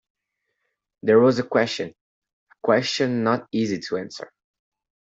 There 1.03 1.19
was 1.19 1.37
a 1.37 1.43
question— 1.43 1.89
a 2.53 2.55
question 2.63 3.23
not 3.23 3.47
easy 3.51 3.77
to 3.81 3.97
answer. 3.97 4.31